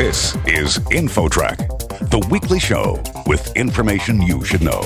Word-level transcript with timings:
This 0.00 0.34
is 0.46 0.78
InfoTrack, 0.96 1.58
the 2.08 2.26
weekly 2.30 2.58
show 2.58 3.02
with 3.26 3.54
information 3.54 4.22
you 4.22 4.42
should 4.42 4.62
know. 4.62 4.80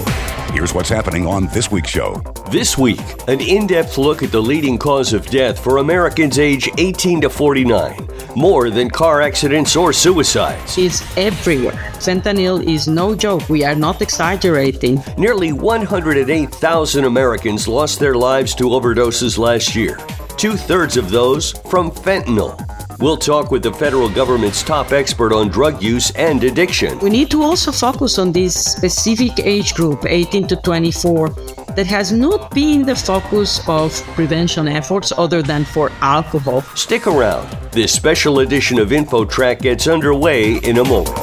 Here's 0.52 0.75
what's 0.75 0.88
happening 0.88 1.24
on 1.24 1.46
this 1.54 1.71
week's 1.71 1.90
show. 1.90 2.21
This 2.51 2.76
week, 2.76 2.98
an 3.29 3.40
in 3.40 3.69
depth 3.69 3.96
look 3.96 4.24
at 4.24 4.32
the 4.32 4.42
leading 4.42 4.77
cause 4.77 5.12
of 5.12 5.24
death 5.27 5.56
for 5.62 5.79
Americans 5.79 6.40
age 6.40 6.69
18 6.79 7.21
to 7.21 7.30
49, 7.30 8.08
more 8.35 8.71
than 8.71 8.90
car 8.90 9.22
accidents 9.22 9.77
or 9.77 9.92
suicides. 9.92 10.77
It's 10.77 11.00
everywhere. 11.17 11.92
Fentanyl 12.01 12.60
is 12.69 12.88
no 12.88 13.15
joke. 13.15 13.49
We 13.49 13.62
are 13.62 13.76
not 13.76 14.03
exaggerating. 14.03 15.01
Nearly 15.17 15.53
108,000 15.53 17.05
Americans 17.05 17.69
lost 17.69 18.01
their 18.01 18.16
lives 18.16 18.52
to 18.56 18.65
overdoses 18.65 19.38
last 19.38 19.77
year, 19.77 19.96
two 20.37 20.56
thirds 20.56 20.96
of 20.96 21.10
those 21.10 21.52
from 21.70 21.92
fentanyl. 21.92 22.59
We'll 23.05 23.18
talk 23.18 23.50
with 23.50 23.62
the 23.62 23.70
federal 23.70 24.09
government's 24.09 24.62
top 24.62 24.91
expert 24.92 25.30
on 25.30 25.48
drug 25.48 25.82
use 25.82 26.10
and 26.12 26.42
addiction. 26.42 26.98
We 27.00 27.10
need 27.10 27.30
to 27.32 27.42
also 27.42 27.70
focus 27.70 28.18
on 28.18 28.32
this 28.32 28.54
specific 28.54 29.40
age 29.40 29.74
group, 29.74 30.06
18 30.06 30.46
to 30.46 30.56
24, 30.56 31.28
that 31.76 31.86
has 31.86 32.12
not 32.12 32.50
been 32.54 32.80
the 32.80 32.96
focus 32.96 33.60
of 33.68 33.92
prevention 34.14 34.66
efforts 34.68 35.12
other 35.18 35.42
than 35.42 35.66
for 35.66 35.92
alcohol. 36.00 36.62
Stick 36.76 37.06
around. 37.06 37.46
This 37.72 37.92
special 37.92 38.38
edition 38.38 38.78
of 38.78 38.88
InfoTrack 38.88 39.60
gets 39.60 39.86
underway 39.86 40.54
in 40.60 40.78
a 40.78 40.84
moment. 40.84 41.18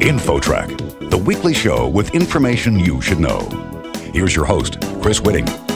InfoTrack, 0.00 1.10
the 1.10 1.18
weekly 1.18 1.52
show 1.52 1.90
with 1.90 2.14
information 2.14 2.78
you 2.78 3.02
should 3.02 3.20
know. 3.20 3.40
Here's 4.14 4.34
your 4.34 4.46
host, 4.46 4.80
Chris 5.02 5.20
Whitting. 5.20 5.67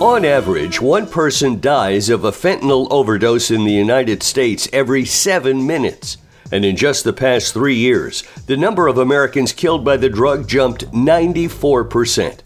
On 0.00 0.24
average, 0.24 0.80
one 0.80 1.06
person 1.06 1.60
dies 1.60 2.08
of 2.08 2.24
a 2.24 2.32
fentanyl 2.32 2.88
overdose 2.90 3.50
in 3.50 3.64
the 3.64 3.72
United 3.72 4.22
States 4.22 4.66
every 4.72 5.04
seven 5.04 5.66
minutes. 5.66 6.16
And 6.50 6.64
in 6.64 6.74
just 6.74 7.04
the 7.04 7.12
past 7.12 7.52
three 7.52 7.74
years, 7.74 8.22
the 8.46 8.56
number 8.56 8.88
of 8.88 8.96
Americans 8.96 9.52
killed 9.52 9.84
by 9.84 9.98
the 9.98 10.08
drug 10.08 10.48
jumped 10.48 10.90
94%. 10.92 12.40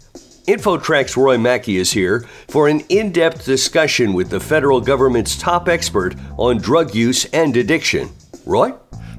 InfoTrack's 0.48 1.16
Roy 1.16 1.38
Mackey 1.38 1.76
is 1.76 1.92
here 1.92 2.26
for 2.48 2.66
an 2.66 2.80
in 2.88 3.12
depth 3.12 3.44
discussion 3.44 4.14
with 4.14 4.30
the 4.30 4.40
federal 4.40 4.80
government's 4.80 5.38
top 5.38 5.68
expert 5.68 6.16
on 6.36 6.58
drug 6.58 6.92
use 6.92 7.24
and 7.26 7.56
addiction. 7.56 8.10
Roy? 8.44 8.74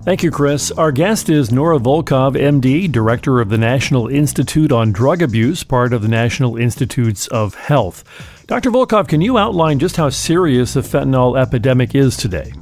Thank 0.05 0.21
you, 0.21 0.29
Chris. 0.29 0.69
Our 0.69 0.91
guest 0.91 1.29
is 1.29 1.51
Nora 1.51 1.79
Volkow, 1.79 2.35
MD, 2.35 2.91
Director 2.91 3.41
of 3.41 3.49
the 3.49 3.57
National 3.57 4.07
Institute 4.07 4.71
on 4.71 4.91
Drug 4.91 5.23
Abuse, 5.23 5.63
part 5.63 5.93
of 5.93 6.03
the 6.03 6.07
National 6.07 6.57
Institutes 6.57 7.25
of 7.29 7.55
Health. 7.55 8.03
Dr. 8.45 8.69
Volkow, 8.69 9.07
can 9.07 9.19
you 9.19 9.39
outline 9.39 9.79
just 9.79 9.97
how 9.97 10.11
serious 10.11 10.75
the 10.75 10.81
fentanyl 10.81 11.41
epidemic 11.41 11.95
is 11.95 12.17
today? 12.17 12.53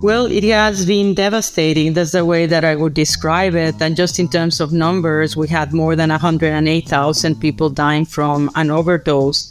Well, 0.00 0.26
it 0.26 0.44
has 0.44 0.86
been 0.86 1.12
devastating. 1.12 1.94
That's 1.94 2.12
the 2.12 2.24
way 2.24 2.46
that 2.46 2.64
I 2.64 2.76
would 2.76 2.94
describe 2.94 3.56
it. 3.56 3.82
And 3.82 3.96
just 3.96 4.20
in 4.20 4.28
terms 4.28 4.60
of 4.60 4.72
numbers, 4.72 5.36
we 5.36 5.48
had 5.48 5.72
more 5.72 5.96
than 5.96 6.10
108,000 6.10 7.40
people 7.40 7.68
dying 7.68 8.04
from 8.04 8.48
an 8.54 8.70
overdose, 8.70 9.48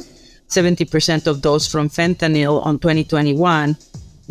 70% 0.48 1.28
of 1.28 1.42
those 1.42 1.68
from 1.68 1.90
fentanyl 1.90 2.66
on 2.66 2.80
2021. 2.80 3.76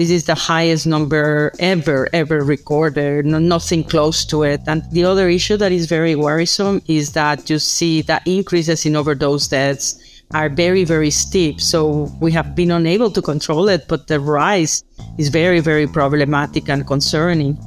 This 0.00 0.08
is 0.08 0.24
the 0.24 0.34
highest 0.34 0.86
number 0.86 1.52
ever, 1.58 2.08
ever 2.14 2.42
recorded, 2.42 3.26
no, 3.26 3.38
nothing 3.38 3.84
close 3.84 4.24
to 4.32 4.44
it. 4.44 4.62
And 4.66 4.82
the 4.92 5.04
other 5.04 5.28
issue 5.28 5.58
that 5.58 5.72
is 5.72 5.84
very 5.84 6.16
worrisome 6.16 6.80
is 6.88 7.12
that 7.12 7.50
you 7.50 7.58
see 7.58 8.00
that 8.08 8.26
increases 8.26 8.86
in 8.86 8.96
overdose 8.96 9.48
deaths 9.48 10.00
are 10.32 10.48
very, 10.48 10.84
very 10.84 11.10
steep. 11.10 11.60
So 11.60 12.10
we 12.18 12.32
have 12.32 12.56
been 12.56 12.70
unable 12.70 13.10
to 13.10 13.20
control 13.20 13.68
it, 13.68 13.88
but 13.88 14.06
the 14.06 14.20
rise 14.20 14.84
is 15.18 15.28
very, 15.28 15.60
very 15.60 15.86
problematic 15.86 16.70
and 16.70 16.86
concerning. 16.86 17.58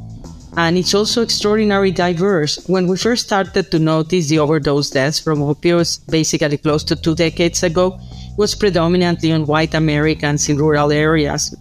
And 0.58 0.76
it's 0.76 0.96
also 0.96 1.22
extraordinarily 1.22 1.92
diverse. 1.92 2.58
When 2.68 2.88
we 2.88 2.98
first 2.98 3.26
started 3.28 3.70
to 3.70 3.78
notice 3.78 4.30
the 4.30 4.40
overdose 4.40 4.90
deaths 4.90 5.20
from 5.20 5.38
opioids, 5.38 6.00
basically 6.10 6.58
close 6.58 6.84
to 6.86 6.96
two 6.96 7.14
decades 7.14 7.62
ago, 7.62 8.00
was 8.40 8.56
predominantly 8.56 9.32
on 9.32 9.46
white 9.46 9.76
Americans 9.76 10.50
in 10.50 10.58
rural 10.58 10.92
areas. 10.92 11.56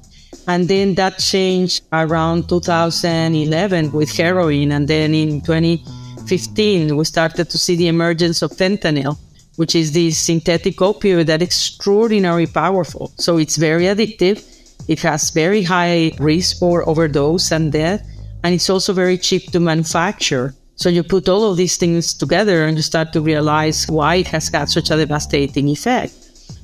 And 0.48 0.68
then 0.68 0.94
that 0.96 1.18
changed 1.18 1.84
around 1.92 2.48
2011 2.48 3.92
with 3.92 4.10
heroin. 4.10 4.72
And 4.72 4.88
then 4.88 5.14
in 5.14 5.40
2015, 5.40 6.96
we 6.96 7.04
started 7.04 7.48
to 7.50 7.58
see 7.58 7.76
the 7.76 7.88
emergence 7.88 8.42
of 8.42 8.50
fentanyl, 8.50 9.18
which 9.56 9.74
is 9.74 9.92
this 9.92 10.18
synthetic 10.18 10.76
opioid 10.76 11.26
that 11.26 11.42
is 11.42 11.48
extraordinarily 11.48 12.46
powerful. 12.46 13.12
So 13.18 13.38
it's 13.38 13.56
very 13.56 13.84
addictive. 13.84 14.44
It 14.88 15.00
has 15.00 15.30
very 15.30 15.62
high 15.62 16.12
risk 16.18 16.58
for 16.58 16.88
overdose 16.88 17.52
and 17.52 17.70
death. 17.70 18.04
And 18.42 18.54
it's 18.54 18.68
also 18.68 18.92
very 18.92 19.18
cheap 19.18 19.52
to 19.52 19.60
manufacture. 19.60 20.54
So 20.74 20.88
you 20.88 21.04
put 21.04 21.28
all 21.28 21.48
of 21.48 21.56
these 21.56 21.76
things 21.76 22.12
together 22.14 22.64
and 22.64 22.76
you 22.76 22.82
start 22.82 23.12
to 23.12 23.20
realize 23.20 23.86
why 23.86 24.16
it 24.16 24.26
has 24.28 24.50
got 24.50 24.68
such 24.68 24.90
a 24.90 24.96
devastating 24.96 25.68
effect. 25.68 26.21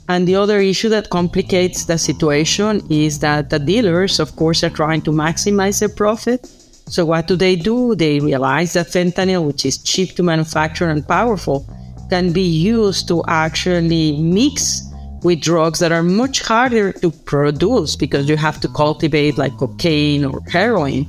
And 0.08 0.26
the 0.26 0.36
other 0.36 0.58
issue 0.58 0.88
that 0.88 1.10
complicates 1.10 1.84
the 1.84 1.98
situation 1.98 2.82
is 2.90 3.18
that 3.18 3.50
the 3.50 3.58
dealers, 3.58 4.18
of 4.18 4.34
course, 4.36 4.64
are 4.64 4.70
trying 4.70 5.02
to 5.02 5.10
maximize 5.10 5.80
their 5.80 5.90
profit. 5.90 6.46
So 6.88 7.04
what 7.04 7.28
do 7.28 7.36
they 7.36 7.56
do? 7.56 7.94
They 7.94 8.18
realize 8.18 8.72
that 8.72 8.86
fentanyl, 8.86 9.46
which 9.46 9.66
is 9.66 9.76
cheap 9.76 10.16
to 10.16 10.22
manufacture 10.22 10.88
and 10.88 11.06
powerful, 11.06 11.66
can 12.08 12.32
be 12.32 12.40
used 12.40 13.06
to 13.08 13.22
actually 13.28 14.16
mix 14.16 14.82
with 15.22 15.42
drugs 15.42 15.78
that 15.80 15.92
are 15.92 16.02
much 16.02 16.40
harder 16.40 16.92
to 16.92 17.10
produce 17.10 17.96
because 17.96 18.28
you 18.28 18.36
have 18.36 18.60
to 18.60 18.68
cultivate 18.68 19.36
like 19.36 19.56
cocaine 19.58 20.24
or 20.24 20.40
heroin 20.48 21.06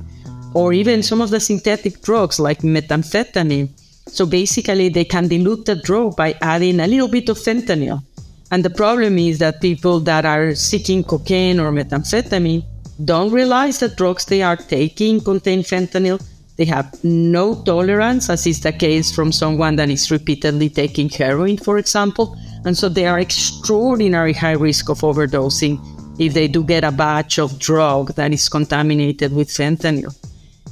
or 0.52 0.72
even 0.72 1.02
some 1.02 1.20
of 1.20 1.30
the 1.30 1.40
synthetic 1.40 2.02
drugs 2.02 2.40
like 2.40 2.60
methamphetamine. 2.60 3.70
So 4.08 4.26
basically 4.26 4.88
they 4.88 5.04
can 5.04 5.28
dilute 5.28 5.64
the 5.64 5.76
drug 5.76 6.16
by 6.16 6.34
adding 6.42 6.80
a 6.80 6.86
little 6.86 7.08
bit 7.08 7.28
of 7.28 7.38
fentanyl. 7.38 8.02
And 8.50 8.64
the 8.64 8.70
problem 8.70 9.16
is 9.18 9.38
that 9.38 9.60
people 9.60 10.00
that 10.00 10.24
are 10.24 10.54
seeking 10.54 11.04
cocaine 11.04 11.60
or 11.60 11.70
methamphetamine 11.70 12.64
don't 13.04 13.30
realize 13.30 13.78
that 13.78 13.96
drugs 13.96 14.24
they 14.24 14.42
are 14.42 14.56
taking 14.56 15.20
contain 15.20 15.62
fentanyl. 15.62 16.20
They 16.56 16.64
have 16.66 16.92
no 17.02 17.62
tolerance, 17.62 18.28
as 18.28 18.46
is 18.46 18.60
the 18.60 18.72
case 18.72 19.14
from 19.14 19.32
someone 19.32 19.76
that 19.76 19.88
is 19.88 20.10
repeatedly 20.10 20.68
taking 20.68 21.08
heroin, 21.08 21.56
for 21.56 21.78
example. 21.78 22.36
And 22.66 22.76
so 22.76 22.88
they 22.88 23.06
are 23.06 23.18
extraordinary 23.18 24.34
high 24.34 24.58
risk 24.58 24.90
of 24.90 25.00
overdosing 25.00 25.80
if 26.18 26.34
they 26.34 26.48
do 26.48 26.62
get 26.62 26.84
a 26.84 26.92
batch 26.92 27.38
of 27.38 27.58
drug 27.58 28.14
that 28.16 28.32
is 28.32 28.48
contaminated 28.48 29.32
with 29.32 29.48
fentanyl. 29.48 30.14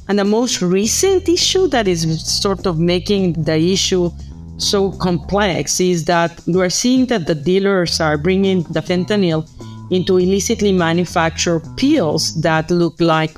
And 0.09 0.19
the 0.19 0.25
most 0.25 0.61
recent 0.61 1.29
issue 1.29 1.69
that 1.69 1.87
is 1.89 2.03
sort 2.41 2.67
of 2.67 2.79
making 2.79 3.45
the 3.45 3.57
issue 3.57 4.11
so 4.59 4.93
complex 4.93 5.81
is 5.81 6.05
that 6.07 6.41
we're 6.47 6.71
seeing 6.71 7.07
that 7.07 7.27
the 7.27 7.35
dealers 7.35 8.01
are 8.01 8.19
bringing 8.19 8.65
the 8.65 8.81
fentanyl 8.81 9.49
into 9.91 10.19
illicitly 10.19 10.73
manufactured 10.73 11.63
pills 11.77 12.41
that 12.43 12.71
look 12.71 13.01
like 13.01 13.37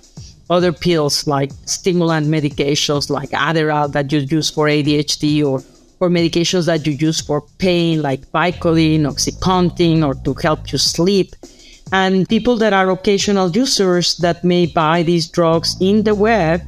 other 0.48 0.72
pills 0.72 1.26
like 1.26 1.52
stimulant 1.66 2.26
medications 2.26 3.08
like 3.08 3.30
Adderall 3.30 3.92
that 3.92 4.10
you 4.10 4.20
use 4.20 4.50
for 4.50 4.66
ADHD 4.66 5.44
or 5.44 5.62
or 6.00 6.08
medications 6.08 6.64
that 6.64 6.86
you 6.86 6.94
use 6.94 7.20
for 7.20 7.42
pain 7.58 8.00
like 8.00 8.22
Vicodin, 8.32 9.02
Oxycontin 9.02 10.04
or 10.04 10.14
to 10.24 10.32
help 10.40 10.72
you 10.72 10.78
sleep. 10.78 11.36
And 11.92 12.26
people 12.26 12.56
that 12.56 12.72
are 12.72 12.90
occasional 12.90 13.50
users 13.50 14.16
that 14.18 14.42
may 14.42 14.64
buy 14.64 15.02
these 15.02 15.28
drugs 15.28 15.76
in 15.80 16.04
the 16.04 16.14
web 16.14 16.62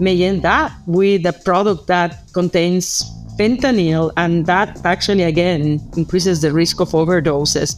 may 0.00 0.22
end 0.22 0.46
up 0.46 0.72
with 0.86 1.26
a 1.26 1.32
product 1.32 1.88
that 1.88 2.32
contains 2.32 3.04
fentanyl, 3.40 4.12
and 4.18 4.44
that 4.44 4.84
actually, 4.84 5.22
again, 5.22 5.80
increases 5.96 6.42
the 6.42 6.52
risk 6.52 6.80
of 6.80 6.90
overdoses. 6.90 7.76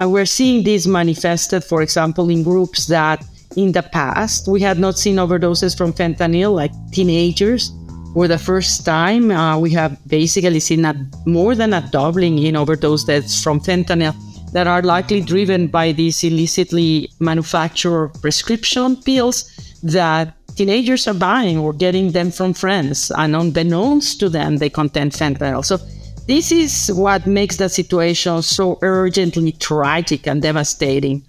And 0.00 0.12
we're 0.12 0.26
seeing 0.26 0.64
this 0.64 0.88
manifested, 0.88 1.62
for 1.62 1.82
example, 1.82 2.28
in 2.30 2.42
groups 2.42 2.88
that 2.88 3.24
in 3.56 3.70
the 3.70 3.82
past 3.82 4.48
we 4.48 4.60
had 4.60 4.80
not 4.80 4.98
seen 4.98 5.16
overdoses 5.16 5.78
from 5.78 5.92
fentanyl, 5.92 6.54
like 6.56 6.72
teenagers. 6.90 7.70
For 8.12 8.26
the 8.26 8.38
first 8.38 8.84
time, 8.84 9.30
uh, 9.30 9.56
we 9.58 9.70
have 9.70 9.96
basically 10.08 10.60
seen 10.60 10.84
a, 10.84 10.94
more 11.26 11.54
than 11.54 11.72
a 11.72 11.80
doubling 11.92 12.38
in 12.38 12.56
overdose 12.56 13.04
deaths 13.04 13.42
from 13.42 13.60
fentanyl 13.60 14.14
that 14.52 14.66
are 14.66 14.82
likely 14.82 15.20
driven 15.20 15.68
by 15.68 15.92
these 15.92 16.24
illicitly 16.24 17.08
manufactured 17.20 18.10
prescription 18.20 18.96
pills 18.96 19.38
that 19.82 20.34
teenagers 20.54 21.06
are 21.08 21.14
buying 21.14 21.58
or 21.58 21.72
getting 21.72 22.12
them 22.12 22.30
from 22.30 22.54
friends, 22.54 23.10
and 23.16 23.34
unbeknownst 23.34 24.20
to 24.20 24.28
them, 24.28 24.56
they 24.58 24.70
contain 24.70 25.10
fentanyl. 25.10 25.64
So, 25.64 25.78
this 26.26 26.50
is 26.50 26.90
what 26.94 27.26
makes 27.26 27.56
the 27.58 27.68
situation 27.68 28.40
so 28.40 28.78
urgently 28.80 29.52
tragic 29.52 30.26
and 30.26 30.40
devastating 30.40 31.22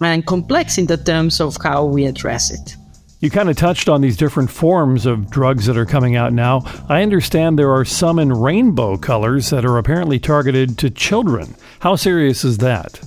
and 0.00 0.24
complex 0.24 0.78
in 0.78 0.86
the 0.86 0.96
terms 0.96 1.40
of 1.40 1.56
how 1.62 1.84
we 1.84 2.04
address 2.04 2.52
it. 2.52 2.76
You 3.20 3.30
kind 3.30 3.48
of 3.50 3.56
touched 3.56 3.88
on 3.88 4.00
these 4.00 4.16
different 4.16 4.48
forms 4.48 5.04
of 5.04 5.28
drugs 5.28 5.66
that 5.66 5.76
are 5.76 5.86
coming 5.86 6.14
out 6.14 6.32
now. 6.32 6.62
I 6.88 7.02
understand 7.02 7.58
there 7.58 7.72
are 7.72 7.84
some 7.84 8.20
in 8.20 8.32
rainbow 8.32 8.96
colors 8.96 9.50
that 9.50 9.64
are 9.64 9.76
apparently 9.76 10.20
targeted 10.20 10.78
to 10.78 10.90
children. 10.90 11.56
How 11.80 11.96
serious 11.96 12.44
is 12.44 12.58
that? 12.58 13.00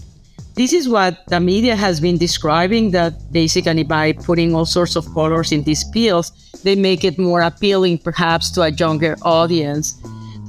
This 0.55 0.73
is 0.73 0.89
what 0.89 1.25
the 1.27 1.39
media 1.39 1.75
has 1.75 1.99
been 1.99 2.17
describing 2.17 2.91
that 2.91 3.13
basically 3.31 3.83
by 3.83 4.13
putting 4.13 4.53
all 4.53 4.65
sorts 4.65 4.95
of 4.95 5.11
colors 5.13 5.51
in 5.51 5.63
these 5.63 5.83
pills, 5.85 6.31
they 6.63 6.75
make 6.75 7.03
it 7.03 7.17
more 7.17 7.41
appealing 7.41 7.97
perhaps 7.97 8.51
to 8.51 8.61
a 8.61 8.69
younger 8.69 9.15
audience. 9.23 9.99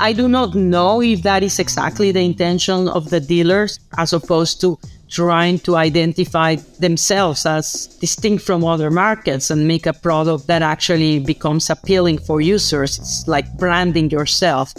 I 0.00 0.12
do 0.12 0.26
not 0.28 0.54
know 0.54 1.00
if 1.00 1.22
that 1.22 1.42
is 1.42 1.58
exactly 1.58 2.10
the 2.10 2.20
intention 2.20 2.88
of 2.88 3.10
the 3.10 3.20
dealers 3.20 3.78
as 3.98 4.12
opposed 4.12 4.60
to 4.62 4.78
trying 5.08 5.58
to 5.60 5.76
identify 5.76 6.56
themselves 6.80 7.44
as 7.44 7.86
distinct 8.00 8.42
from 8.42 8.64
other 8.64 8.90
markets 8.90 9.50
and 9.50 9.68
make 9.68 9.86
a 9.86 9.92
product 9.92 10.46
that 10.46 10.62
actually 10.62 11.20
becomes 11.20 11.68
appealing 11.68 12.18
for 12.18 12.40
users. 12.40 12.98
It's 12.98 13.28
like 13.28 13.52
branding 13.58 14.10
yourself. 14.10 14.72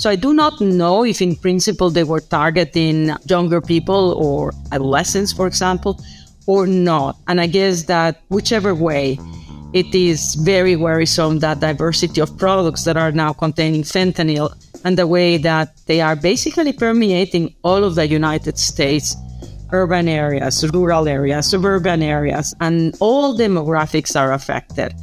So 0.00 0.08
I 0.08 0.16
do 0.16 0.32
not 0.32 0.62
know 0.62 1.04
if, 1.04 1.20
in 1.20 1.36
principle, 1.36 1.90
they 1.90 2.04
were 2.04 2.20
targeting 2.20 3.10
younger 3.26 3.60
people 3.60 4.14
or 4.16 4.54
adolescents, 4.72 5.30
for 5.30 5.46
example, 5.46 6.00
or 6.46 6.66
not. 6.66 7.18
And 7.28 7.38
I 7.38 7.46
guess 7.46 7.82
that 7.82 8.22
whichever 8.30 8.74
way, 8.74 9.18
it 9.74 9.94
is 9.94 10.36
very 10.36 10.74
worrisome 10.74 11.40
that 11.40 11.60
diversity 11.60 12.18
of 12.22 12.34
products 12.38 12.84
that 12.84 12.96
are 12.96 13.12
now 13.12 13.34
containing 13.34 13.82
fentanyl 13.82 14.56
and 14.84 14.96
the 14.96 15.06
way 15.06 15.36
that 15.36 15.76
they 15.84 16.00
are 16.00 16.16
basically 16.16 16.72
permeating 16.72 17.54
all 17.62 17.84
of 17.84 17.94
the 17.94 18.08
United 18.08 18.56
States 18.56 19.14
urban 19.70 20.08
areas, 20.08 20.64
rural 20.72 21.08
areas, 21.08 21.50
suburban 21.50 22.02
areas, 22.02 22.54
and 22.62 22.96
all 23.00 23.36
demographics 23.36 24.18
are 24.18 24.32
affected. 24.32 24.94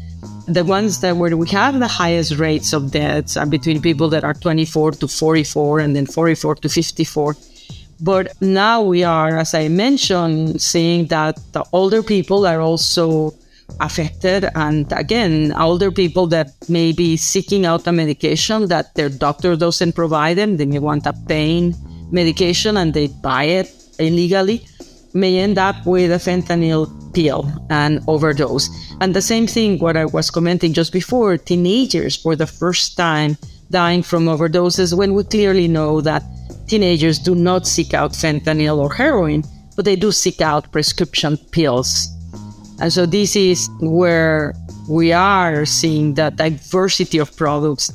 The 0.48 0.64
ones 0.64 1.02
that 1.02 1.18
where 1.18 1.36
we 1.36 1.50
have 1.50 1.80
the 1.80 1.88
highest 1.88 2.38
rates 2.38 2.74
of 2.74 2.92
deaths 2.92 3.36
are 3.36 3.46
between 3.46 3.82
people 3.82 4.08
that 4.10 4.24
are 4.24 4.34
24 4.34 4.92
to 4.92 5.08
44 5.08 5.80
and 5.80 5.96
then 5.96 6.06
44 6.06 6.56
to 6.56 6.70
54. 6.70 7.36
But 8.00 8.40
now 8.42 8.82
we 8.82 9.04
are, 9.04 9.38
as 9.38 9.54
I 9.54 9.68
mentioned, 9.68 10.62
seeing 10.62 11.08
that 11.08 11.40
the 11.52 11.66
older 11.74 12.02
people 12.04 12.46
are 12.46 12.62
also 12.62 13.34
affected. 13.80 14.48
And 14.56 14.92
again, 14.94 15.52
older 15.54 15.92
people 15.92 16.28
that 16.28 16.52
may 16.70 16.92
be 16.94 17.18
seeking 17.18 17.66
out 17.66 17.88
a 17.88 17.92
medication 17.92 18.68
that 18.68 18.96
their 18.96 19.10
doctor 19.10 19.56
doesn't 19.56 19.94
provide 19.94 20.38
them, 20.38 20.58
they 20.58 20.66
may 20.66 20.80
want 20.80 21.06
a 21.06 21.14
pain 21.28 21.76
medication 22.12 22.78
and 22.78 22.94
they 22.94 23.08
buy 23.08 23.44
it 23.44 23.70
illegally, 24.00 24.66
may 25.18 25.40
end 25.40 25.58
up 25.58 25.76
with 25.86 26.12
a 26.12 26.16
fentanyl 26.16 26.88
pill 27.14 27.52
and 27.70 28.02
overdose. 28.08 28.70
And 29.02 29.14
the 29.14 29.22
same 29.22 29.48
thing, 29.48 29.80
what 29.80 29.98
I 29.98 30.06
was 30.06 30.30
commenting 30.30 30.74
just 30.74 30.94
before, 30.94 31.38
teenagers 31.38 32.16
for 32.16 32.36
the 32.36 32.48
first 32.48 32.96
time 32.96 33.38
dying 33.70 34.04
from 34.04 34.26
overdoses 34.26 34.96
when 34.96 35.14
we 35.14 35.24
clearly 35.24 35.68
know 35.68 36.00
that 36.02 36.24
teenagers 36.68 37.20
do 37.20 37.36
not 37.36 37.68
seek 37.68 37.94
out 37.94 38.12
fentanyl 38.12 38.78
or 38.78 38.94
heroin, 38.94 39.44
but 39.76 39.86
they 39.86 39.96
do 39.96 40.12
seek 40.12 40.42
out 40.42 40.72
prescription 40.72 41.38
pills. 41.52 42.08
And 42.80 42.94
so 42.94 43.06
this 43.06 43.36
is 43.36 43.70
where 43.82 44.54
we 44.88 45.12
are 45.12 45.66
seeing 45.66 46.14
that 46.14 46.36
diversity 46.36 47.18
of 47.18 47.36
products 47.36 47.92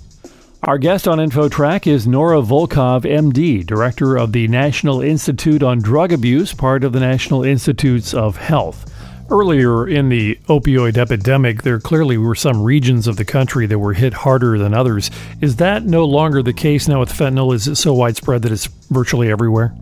our 0.64 0.78
guest 0.78 1.08
on 1.08 1.18
InfoTrack 1.18 1.88
is 1.88 2.06
Nora 2.06 2.40
Volkow, 2.40 3.00
MD, 3.00 3.66
Director 3.66 4.16
of 4.16 4.32
the 4.32 4.46
National 4.46 5.00
Institute 5.00 5.60
on 5.60 5.80
Drug 5.80 6.12
Abuse, 6.12 6.54
part 6.54 6.84
of 6.84 6.92
the 6.92 7.00
National 7.00 7.42
Institutes 7.42 8.14
of 8.14 8.36
Health. 8.36 8.88
Earlier 9.28 9.88
in 9.88 10.08
the 10.08 10.36
opioid 10.46 10.98
epidemic, 10.98 11.62
there 11.62 11.80
clearly 11.80 12.16
were 12.16 12.36
some 12.36 12.62
regions 12.62 13.08
of 13.08 13.16
the 13.16 13.24
country 13.24 13.66
that 13.66 13.78
were 13.80 13.92
hit 13.92 14.12
harder 14.12 14.56
than 14.56 14.72
others. 14.72 15.10
Is 15.40 15.56
that 15.56 15.84
no 15.84 16.04
longer 16.04 16.44
the 16.44 16.52
case 16.52 16.86
now 16.86 17.00
with 17.00 17.10
fentanyl? 17.10 17.52
Is 17.52 17.66
it 17.66 17.74
so 17.74 17.92
widespread 17.92 18.42
that 18.42 18.52
it's 18.52 18.66
virtually 18.66 19.32
everywhere? 19.32 19.74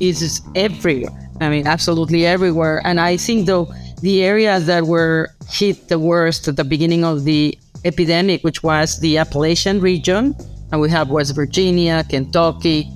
It's 0.00 0.42
everywhere. 0.54 1.30
I 1.40 1.48
mean, 1.48 1.66
absolutely 1.66 2.26
everywhere. 2.26 2.82
And 2.84 3.00
I 3.00 3.16
think, 3.16 3.46
though, 3.46 3.72
the 4.02 4.22
areas 4.22 4.66
that 4.66 4.86
were 4.86 5.30
hit 5.48 5.88
the 5.88 5.98
worst 5.98 6.46
at 6.48 6.56
the 6.56 6.64
beginning 6.64 7.04
of 7.04 7.24
the 7.24 7.58
epidemic, 7.84 8.42
which 8.42 8.62
was 8.62 8.98
the 9.00 9.18
Appalachian 9.18 9.80
region, 9.80 10.34
and 10.72 10.80
we 10.80 10.90
have 10.90 11.10
West 11.10 11.34
Virginia, 11.34 12.04
Kentucky, 12.08 12.88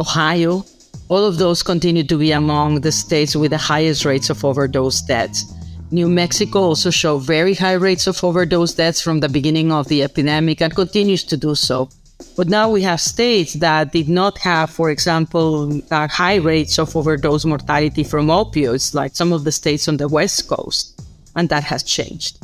Ohio, 0.00 0.64
all 1.08 1.24
of 1.24 1.38
those 1.38 1.62
continue 1.62 2.02
to 2.02 2.18
be 2.18 2.32
among 2.32 2.80
the 2.80 2.90
states 2.90 3.36
with 3.36 3.52
the 3.52 3.58
highest 3.58 4.04
rates 4.04 4.28
of 4.28 4.44
overdose 4.44 5.00
deaths. 5.02 5.52
New 5.92 6.08
Mexico 6.08 6.58
also 6.60 6.90
showed 6.90 7.20
very 7.20 7.54
high 7.54 7.74
rates 7.74 8.08
of 8.08 8.22
overdose 8.24 8.74
deaths 8.74 9.00
from 9.00 9.20
the 9.20 9.28
beginning 9.28 9.70
of 9.70 9.86
the 9.86 10.02
epidemic 10.02 10.60
and 10.60 10.74
continues 10.74 11.22
to 11.22 11.36
do 11.36 11.54
so. 11.54 11.88
But 12.36 12.48
now 12.48 12.70
we 12.70 12.82
have 12.82 13.00
states 13.00 13.54
that 13.54 13.92
did 13.92 14.08
not 14.08 14.38
have, 14.38 14.70
for 14.70 14.90
example, 14.90 15.80
high 15.90 16.36
rates 16.36 16.78
of 16.78 16.96
overdose 16.96 17.44
mortality 17.44 18.02
from 18.02 18.26
opioids, 18.26 18.94
like 18.94 19.14
some 19.14 19.32
of 19.32 19.44
the 19.44 19.52
states 19.52 19.86
on 19.86 19.98
the 19.98 20.08
West 20.08 20.48
Coast, 20.48 21.00
and 21.36 21.48
that 21.50 21.62
has 21.62 21.82
changed. 21.84 22.38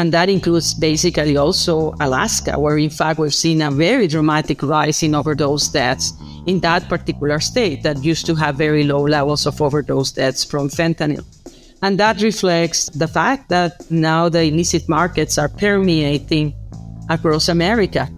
And 0.00 0.14
that 0.14 0.30
includes 0.30 0.72
basically 0.72 1.36
also 1.36 1.94
Alaska, 2.00 2.58
where 2.58 2.78
in 2.78 2.88
fact 2.88 3.18
we've 3.18 3.34
seen 3.34 3.60
a 3.60 3.70
very 3.70 4.06
dramatic 4.06 4.62
rise 4.62 5.02
in 5.02 5.14
overdose 5.14 5.68
deaths 5.68 6.14
in 6.46 6.58
that 6.60 6.88
particular 6.88 7.38
state 7.38 7.82
that 7.82 8.02
used 8.02 8.24
to 8.24 8.34
have 8.34 8.56
very 8.56 8.84
low 8.84 9.02
levels 9.02 9.44
of 9.44 9.60
overdose 9.60 10.12
deaths 10.12 10.42
from 10.42 10.70
fentanyl. 10.70 11.22
And 11.82 12.00
that 12.00 12.22
reflects 12.22 12.86
the 12.88 13.08
fact 13.08 13.50
that 13.50 13.90
now 13.90 14.30
the 14.30 14.44
illicit 14.44 14.88
markets 14.88 15.36
are 15.36 15.50
permeating 15.50 16.54
across 17.10 17.50
America. 17.50 18.08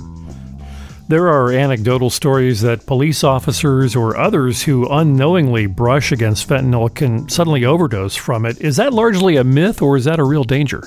There 1.08 1.26
are 1.26 1.50
anecdotal 1.50 2.10
stories 2.10 2.60
that 2.60 2.86
police 2.86 3.24
officers 3.24 3.96
or 3.96 4.16
others 4.16 4.62
who 4.62 4.88
unknowingly 4.88 5.66
brush 5.66 6.12
against 6.12 6.48
fentanyl 6.48 6.94
can 6.94 7.28
suddenly 7.28 7.64
overdose 7.64 8.14
from 8.14 8.46
it. 8.46 8.60
Is 8.60 8.76
that 8.76 8.92
largely 8.92 9.34
a 9.34 9.42
myth 9.42 9.82
or 9.82 9.96
is 9.96 10.04
that 10.04 10.20
a 10.20 10.24
real 10.24 10.44
danger? 10.44 10.84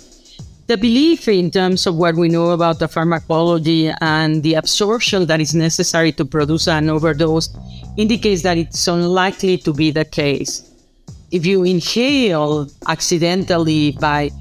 The 0.68 0.78
belief 0.78 1.28
in 1.28 1.52
terms 1.52 1.86
of 1.86 1.94
what 1.96 2.16
we 2.16 2.28
know 2.28 2.50
about 2.50 2.80
the 2.80 2.88
pharmacology 2.88 3.92
and 4.02 4.42
the 4.42 4.56
absorption 4.56 5.28
that 5.28 5.40
is 5.40 5.54
necessary 5.54 6.12
to 6.14 6.26
produce 6.26 6.68
an 6.68 6.90
overdose 6.90 7.56
indicates 7.98 8.42
that 8.42 8.58
it's 8.58 8.88
unlikely 8.88 9.60
to 9.60 9.72
be 9.72 9.92
the 9.92 10.06
case. 10.06 10.68
If 11.30 11.46
you 11.46 11.64
inhale 11.64 12.68
accidentally 12.88 13.92
by, 13.92 14.32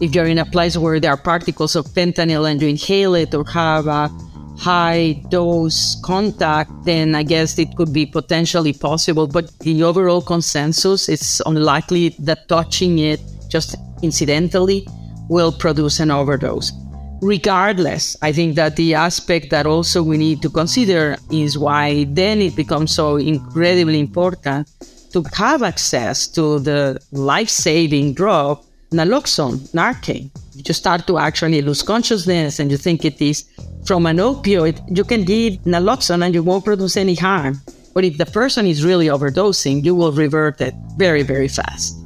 if 0.00 0.14
you're 0.14 0.28
in 0.28 0.38
a 0.38 0.44
place 0.44 0.76
where 0.76 1.00
there 1.00 1.10
are 1.10 1.16
particles 1.16 1.74
of 1.74 1.86
fentanyl 1.86 2.48
and 2.48 2.62
you 2.62 2.68
inhale 2.68 3.16
it 3.16 3.34
or 3.34 3.44
have 3.46 3.88
a 3.88 4.08
high 4.56 5.20
dose 5.28 6.00
contact, 6.04 6.70
then 6.84 7.16
I 7.16 7.24
guess 7.24 7.58
it 7.58 7.74
could 7.74 7.92
be 7.92 8.06
potentially 8.06 8.74
possible. 8.74 9.26
But 9.26 9.50
the 9.58 9.82
overall 9.82 10.22
consensus 10.22 11.08
is 11.08 11.42
unlikely 11.46 12.10
that 12.20 12.48
touching 12.48 13.00
it 13.00 13.20
just 13.48 13.74
incidentally 14.02 14.86
will 15.28 15.52
produce 15.52 16.00
an 16.00 16.10
overdose. 16.10 16.72
Regardless, 17.20 18.16
I 18.20 18.32
think 18.32 18.54
that 18.56 18.76
the 18.76 18.94
aspect 18.94 19.50
that 19.50 19.66
also 19.66 20.02
we 20.02 20.18
need 20.18 20.42
to 20.42 20.50
consider 20.50 21.16
is 21.30 21.56
why 21.56 22.04
then 22.10 22.42
it 22.42 22.54
becomes 22.54 22.94
so 22.94 23.16
incredibly 23.16 23.98
important 23.98 24.68
to 25.12 25.22
have 25.34 25.62
access 25.62 26.26
to 26.28 26.58
the 26.58 27.00
life 27.12 27.48
saving 27.48 28.14
drug 28.14 28.62
naloxone, 28.94 29.58
Narcan. 29.72 30.30
You 30.54 30.74
start 30.74 31.06
to 31.06 31.18
actually 31.18 31.62
lose 31.62 31.82
consciousness 31.82 32.58
and 32.58 32.70
you 32.70 32.76
think 32.76 33.04
it 33.04 33.20
is 33.20 33.44
from 33.86 34.06
an 34.06 34.18
opioid, 34.18 34.80
you 34.96 35.04
can 35.04 35.24
give 35.24 35.54
naloxone 35.64 36.24
and 36.24 36.34
you 36.34 36.42
won't 36.42 36.64
produce 36.64 36.96
any 36.96 37.14
harm. 37.14 37.60
But 37.92 38.04
if 38.04 38.18
the 38.18 38.26
person 38.26 38.66
is 38.66 38.84
really 38.84 39.06
overdosing, 39.06 39.84
you 39.84 39.94
will 39.94 40.12
revert 40.12 40.60
it 40.60 40.74
very, 40.96 41.22
very 41.22 41.48
fast. 41.48 42.03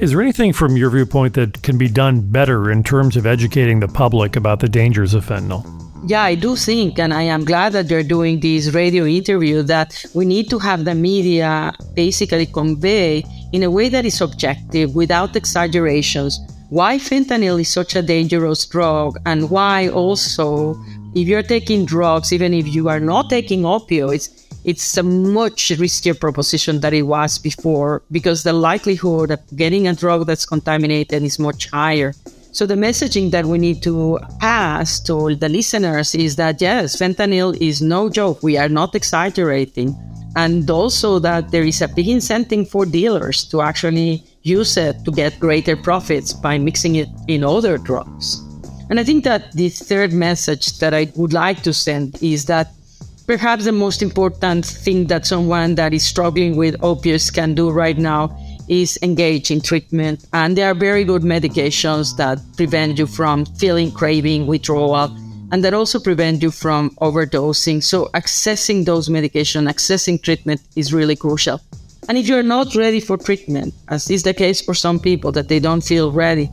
Is 0.00 0.12
there 0.12 0.22
anything 0.22 0.54
from 0.54 0.78
your 0.78 0.88
viewpoint 0.88 1.34
that 1.34 1.62
can 1.62 1.76
be 1.76 1.86
done 1.86 2.22
better 2.22 2.70
in 2.70 2.82
terms 2.82 3.18
of 3.18 3.26
educating 3.26 3.80
the 3.80 3.88
public 3.88 4.34
about 4.34 4.60
the 4.60 4.68
dangers 4.68 5.12
of 5.12 5.26
fentanyl? 5.26 5.62
Yeah, 6.06 6.22
I 6.22 6.36
do 6.36 6.56
think, 6.56 6.98
and 6.98 7.12
I 7.12 7.24
am 7.24 7.44
glad 7.44 7.74
that 7.74 7.86
they're 7.86 8.02
doing 8.02 8.40
this 8.40 8.72
radio 8.72 9.04
interview, 9.04 9.62
that 9.64 10.02
we 10.14 10.24
need 10.24 10.48
to 10.48 10.58
have 10.58 10.86
the 10.86 10.94
media 10.94 11.74
basically 11.92 12.46
convey 12.46 13.22
in 13.52 13.62
a 13.62 13.70
way 13.70 13.90
that 13.90 14.06
is 14.06 14.22
objective 14.22 14.94
without 14.94 15.36
exaggerations 15.36 16.40
why 16.70 16.96
fentanyl 16.98 17.60
is 17.60 17.68
such 17.68 17.96
a 17.96 18.00
dangerous 18.00 18.64
drug 18.64 19.18
and 19.26 19.50
why 19.50 19.88
also 19.88 20.80
if 21.14 21.26
you're 21.26 21.42
taking 21.42 21.84
drugs, 21.84 22.32
even 22.32 22.54
if 22.54 22.68
you 22.68 22.88
are 22.88 23.00
not 23.00 23.28
taking 23.28 23.62
opioids, 23.62 24.46
it's 24.64 24.96
a 24.96 25.02
much 25.02 25.68
riskier 25.68 26.18
proposition 26.18 26.80
than 26.80 26.94
it 26.94 27.02
was 27.02 27.38
before 27.38 28.02
because 28.10 28.42
the 28.42 28.52
likelihood 28.52 29.30
of 29.30 29.40
getting 29.56 29.88
a 29.88 29.94
drug 29.94 30.26
that's 30.26 30.46
contaminated 30.46 31.22
is 31.22 31.38
much 31.38 31.70
higher. 31.70 32.14
So 32.52 32.66
the 32.66 32.74
messaging 32.74 33.30
that 33.30 33.46
we 33.46 33.58
need 33.58 33.82
to 33.84 34.18
pass 34.40 34.98
to 35.00 35.34
the 35.36 35.48
listeners 35.48 36.14
is 36.14 36.36
that 36.36 36.60
yes, 36.60 36.96
fentanyl 36.96 37.56
is 37.60 37.80
no 37.80 38.08
joke. 38.08 38.42
We 38.42 38.58
are 38.58 38.68
not 38.68 38.94
exaggerating. 38.94 39.96
And 40.36 40.68
also 40.70 41.18
that 41.20 41.50
there 41.50 41.64
is 41.64 41.82
a 41.82 41.88
big 41.88 42.08
incentive 42.08 42.68
for 42.68 42.86
dealers 42.86 43.44
to 43.44 43.62
actually 43.62 44.22
use 44.42 44.76
it 44.76 45.04
to 45.04 45.10
get 45.10 45.38
greater 45.40 45.76
profits 45.76 46.32
by 46.32 46.58
mixing 46.58 46.96
it 46.96 47.08
in 47.28 47.44
other 47.44 47.78
drugs. 47.78 48.40
And 48.90 48.98
I 48.98 49.04
think 49.04 49.22
that 49.24 49.52
the 49.52 49.68
third 49.68 50.12
message 50.12 50.78
that 50.78 50.92
I 50.92 51.12
would 51.14 51.32
like 51.32 51.62
to 51.62 51.72
send 51.72 52.20
is 52.22 52.46
that 52.46 52.72
perhaps 53.30 53.64
the 53.64 53.70
most 53.70 54.02
important 54.02 54.66
thing 54.66 55.06
that 55.06 55.24
someone 55.24 55.76
that 55.76 55.94
is 55.94 56.04
struggling 56.04 56.56
with 56.56 56.74
opioids 56.80 57.32
can 57.32 57.54
do 57.54 57.70
right 57.70 57.96
now 57.96 58.28
is 58.68 58.98
engage 59.02 59.52
in 59.52 59.60
treatment. 59.60 60.26
And 60.32 60.58
there 60.58 60.68
are 60.68 60.74
very 60.74 61.04
good 61.04 61.22
medications 61.22 62.16
that 62.16 62.40
prevent 62.56 62.98
you 62.98 63.06
from 63.06 63.44
feeling 63.44 63.92
craving, 63.92 64.48
withdrawal, 64.48 65.16
and 65.52 65.62
that 65.62 65.74
also 65.74 66.00
prevent 66.00 66.42
you 66.42 66.50
from 66.50 66.90
overdosing. 67.00 67.84
So 67.84 68.06
accessing 68.14 68.84
those 68.84 69.08
medication, 69.08 69.66
accessing 69.66 70.20
treatment 70.20 70.60
is 70.74 70.92
really 70.92 71.14
crucial. 71.14 71.60
And 72.08 72.18
if 72.18 72.26
you're 72.26 72.42
not 72.42 72.74
ready 72.74 72.98
for 72.98 73.16
treatment, 73.16 73.74
as 73.86 74.10
is 74.10 74.24
the 74.24 74.34
case 74.34 74.60
for 74.60 74.74
some 74.74 74.98
people 74.98 75.30
that 75.30 75.46
they 75.46 75.60
don't 75.60 75.82
feel 75.82 76.10
ready, 76.10 76.50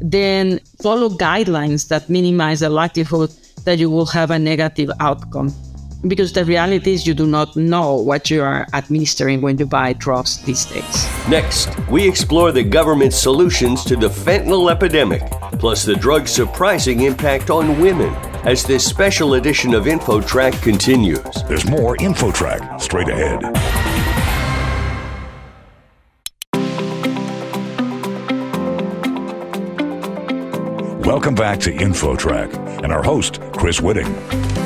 then 0.00 0.60
follow 0.80 1.08
guidelines 1.08 1.88
that 1.88 2.08
minimize 2.08 2.60
the 2.60 2.70
likelihood 2.70 3.32
that 3.64 3.80
you 3.80 3.90
will 3.90 4.06
have 4.06 4.30
a 4.30 4.38
negative 4.38 4.92
outcome 5.00 5.52
because 6.06 6.32
the 6.32 6.44
reality 6.44 6.92
is 6.92 7.06
you 7.06 7.14
do 7.14 7.26
not 7.26 7.56
know 7.56 7.94
what 7.94 8.30
you 8.30 8.42
are 8.42 8.66
administering 8.72 9.40
when 9.40 9.58
you 9.58 9.66
buy 9.66 9.92
drugs 9.92 10.42
these 10.42 10.64
days. 10.66 11.08
Next, 11.28 11.68
we 11.88 12.06
explore 12.08 12.52
the 12.52 12.64
government's 12.64 13.18
solutions 13.18 13.84
to 13.84 13.96
the 13.96 14.08
fentanyl 14.08 14.70
epidemic, 14.70 15.22
plus 15.58 15.84
the 15.84 15.94
drug's 15.94 16.30
surprising 16.30 17.02
impact 17.02 17.50
on 17.50 17.80
women 17.80 18.14
as 18.44 18.64
this 18.64 18.84
special 18.84 19.34
edition 19.34 19.74
of 19.74 19.84
InfoTrack 19.84 20.60
continues. 20.62 21.42
There's 21.48 21.68
more 21.68 21.96
InfoTrack 21.96 22.80
straight 22.80 23.08
ahead. 23.08 23.42
Welcome 31.04 31.34
back 31.34 31.58
to 31.60 31.70
InfoTrack 31.70 32.82
and 32.82 32.92
our 32.92 33.02
host, 33.02 33.40
Chris 33.52 33.80
Whitting. 33.80 34.61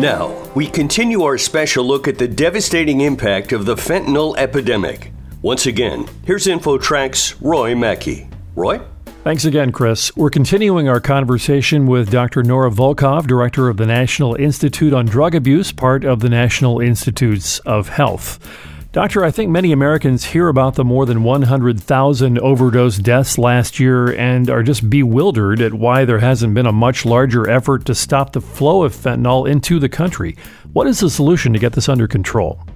Now, 0.00 0.50
we 0.54 0.66
continue 0.66 1.24
our 1.24 1.36
special 1.36 1.84
look 1.84 2.08
at 2.08 2.16
the 2.16 2.26
devastating 2.26 3.02
impact 3.02 3.52
of 3.52 3.66
the 3.66 3.74
fentanyl 3.74 4.34
epidemic. 4.38 5.12
Once 5.42 5.66
again, 5.66 6.08
here's 6.24 6.46
InfoTrack's 6.46 7.38
Roy 7.42 7.74
Mackey. 7.74 8.26
Roy? 8.56 8.80
Thanks 9.24 9.44
again, 9.44 9.72
Chris. 9.72 10.16
We're 10.16 10.30
continuing 10.30 10.88
our 10.88 11.00
conversation 11.00 11.86
with 11.86 12.10
Dr. 12.10 12.42
Nora 12.42 12.70
Volkow, 12.70 13.26
Director 13.26 13.68
of 13.68 13.76
the 13.76 13.84
National 13.84 14.34
Institute 14.36 14.94
on 14.94 15.04
Drug 15.04 15.34
Abuse, 15.34 15.70
part 15.70 16.06
of 16.06 16.20
the 16.20 16.30
National 16.30 16.80
Institutes 16.80 17.58
of 17.58 17.90
Health. 17.90 18.38
Doctor, 18.92 19.24
I 19.24 19.30
think 19.30 19.50
many 19.52 19.70
Americans 19.70 20.24
hear 20.24 20.48
about 20.48 20.74
the 20.74 20.84
more 20.84 21.06
than 21.06 21.22
100,000 21.22 22.38
overdose 22.40 22.98
deaths 22.98 23.38
last 23.38 23.78
year 23.78 24.12
and 24.16 24.50
are 24.50 24.64
just 24.64 24.90
bewildered 24.90 25.60
at 25.60 25.74
why 25.74 26.04
there 26.04 26.18
hasn't 26.18 26.54
been 26.54 26.66
a 26.66 26.72
much 26.72 27.06
larger 27.06 27.48
effort 27.48 27.84
to 27.84 27.94
stop 27.94 28.32
the 28.32 28.40
flow 28.40 28.82
of 28.82 28.92
fentanyl 28.92 29.48
into 29.48 29.78
the 29.78 29.88
country. 29.88 30.36
What 30.72 30.88
is 30.88 30.98
the 30.98 31.08
solution 31.08 31.52
to 31.52 31.60
get 31.60 31.74
this 31.74 31.88
under 31.88 32.08
control? 32.08 32.66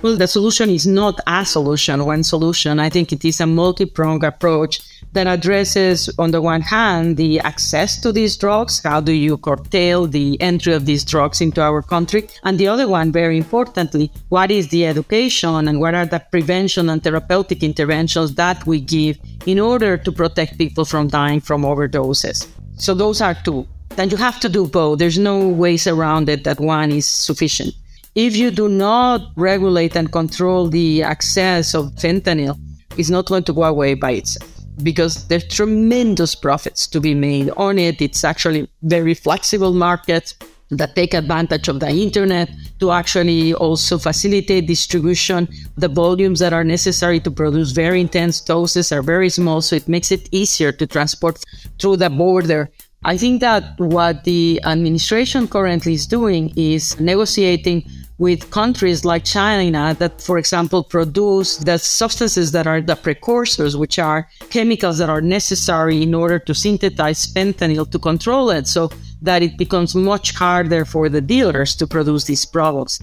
Well, 0.00 0.16
the 0.16 0.28
solution 0.28 0.70
is 0.70 0.86
not 0.86 1.18
a 1.26 1.44
solution, 1.44 2.06
one 2.06 2.22
solution. 2.22 2.78
I 2.78 2.88
think 2.88 3.12
it 3.12 3.24
is 3.24 3.40
a 3.40 3.46
multi 3.46 3.84
pronged 3.84 4.22
approach 4.22 4.78
that 5.14 5.26
addresses, 5.26 6.10
on 6.18 6.32
the 6.32 6.42
one 6.42 6.60
hand, 6.60 7.16
the 7.16 7.40
access 7.40 8.00
to 8.00 8.12
these 8.12 8.36
drugs. 8.36 8.82
How 8.82 9.00
do 9.00 9.12
you 9.12 9.38
curtail 9.38 10.06
the 10.06 10.40
entry 10.40 10.74
of 10.74 10.86
these 10.86 11.04
drugs 11.04 11.40
into 11.40 11.62
our 11.62 11.82
country? 11.82 12.28
And 12.42 12.58
the 12.58 12.68
other 12.68 12.86
one, 12.86 13.12
very 13.12 13.38
importantly, 13.38 14.10
what 14.28 14.50
is 14.50 14.68
the 14.68 14.86
education 14.86 15.68
and 15.68 15.80
what 15.80 15.94
are 15.94 16.06
the 16.06 16.20
prevention 16.30 16.90
and 16.90 17.02
therapeutic 17.02 17.62
interventions 17.62 18.34
that 18.34 18.66
we 18.66 18.80
give 18.80 19.18
in 19.46 19.58
order 19.58 19.96
to 19.96 20.12
protect 20.12 20.58
people 20.58 20.84
from 20.84 21.08
dying 21.08 21.40
from 21.40 21.62
overdoses? 21.62 22.48
So 22.76 22.92
those 22.92 23.20
are 23.20 23.34
two. 23.34 23.66
Then 23.90 24.10
you 24.10 24.16
have 24.16 24.40
to 24.40 24.48
do 24.48 24.66
both. 24.66 24.98
There's 24.98 25.18
no 25.18 25.48
ways 25.48 25.86
around 25.86 26.28
it 26.28 26.42
that 26.44 26.58
one 26.58 26.90
is 26.90 27.06
sufficient. 27.06 27.72
If 28.16 28.36
you 28.36 28.50
do 28.50 28.68
not 28.68 29.30
regulate 29.36 29.96
and 29.96 30.10
control 30.10 30.68
the 30.68 31.04
access 31.04 31.74
of 31.74 31.92
fentanyl, 31.94 32.58
it's 32.96 33.10
not 33.10 33.26
going 33.26 33.44
to 33.44 33.52
go 33.52 33.64
away 33.64 33.94
by 33.94 34.12
itself 34.12 34.53
because 34.82 35.26
there's 35.28 35.46
tremendous 35.48 36.34
profits 36.34 36.86
to 36.88 37.00
be 37.00 37.14
made 37.14 37.50
on 37.56 37.78
it. 37.78 38.00
It's 38.00 38.24
actually 38.24 38.68
very 38.82 39.14
flexible 39.14 39.72
market 39.72 40.34
that 40.70 40.96
take 40.96 41.14
advantage 41.14 41.68
of 41.68 41.80
the 41.80 41.90
internet 41.90 42.50
to 42.80 42.90
actually 42.90 43.54
also 43.54 43.98
facilitate 43.98 44.66
distribution. 44.66 45.48
The 45.76 45.88
volumes 45.88 46.40
that 46.40 46.52
are 46.52 46.64
necessary 46.64 47.20
to 47.20 47.30
produce 47.30 47.70
very 47.72 48.00
intense 48.00 48.40
doses 48.40 48.90
are 48.90 49.02
very 49.02 49.28
small, 49.28 49.60
so 49.60 49.76
it 49.76 49.88
makes 49.88 50.10
it 50.10 50.28
easier 50.32 50.72
to 50.72 50.86
transport 50.86 51.38
through 51.78 51.98
the 51.98 52.10
border 52.10 52.70
I 53.06 53.18
think 53.18 53.42
that 53.42 53.78
what 53.78 54.24
the 54.24 54.60
administration 54.64 55.46
currently 55.46 55.92
is 55.92 56.06
doing 56.06 56.52
is 56.56 56.98
negotiating 56.98 57.84
with 58.18 58.50
countries 58.50 59.04
like 59.04 59.24
China 59.24 59.94
that, 59.98 60.20
for 60.20 60.38
example, 60.38 60.84
produce 60.84 61.56
the 61.56 61.78
substances 61.78 62.52
that 62.52 62.66
are 62.66 62.80
the 62.80 62.96
precursors, 62.96 63.76
which 63.76 63.98
are 63.98 64.28
chemicals 64.50 64.98
that 64.98 65.10
are 65.10 65.20
necessary 65.20 66.02
in 66.02 66.14
order 66.14 66.38
to 66.38 66.54
synthesize 66.54 67.26
fentanyl 67.32 67.90
to 67.90 67.98
control 67.98 68.50
it 68.50 68.68
so 68.68 68.90
that 69.22 69.42
it 69.42 69.56
becomes 69.56 69.94
much 69.94 70.34
harder 70.34 70.84
for 70.84 71.08
the 71.08 71.20
dealers 71.20 71.74
to 71.76 71.86
produce 71.86 72.24
these 72.24 72.44
products 72.44 73.00